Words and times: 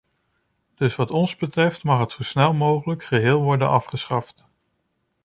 Dus 0.75 0.95
wat 0.95 1.11
ons 1.11 1.35
betreft 1.35 1.83
mag 1.83 1.99
het 1.99 2.11
zo 2.11 2.23
snel 2.23 2.53
mogelijk 2.53 3.03
geheel 3.03 3.41
worden 3.41 3.69
afgeschaft. 3.69 4.45